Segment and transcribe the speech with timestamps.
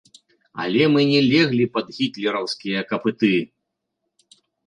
[0.61, 3.33] Але мы не леглі пад гітлераўскія капыты!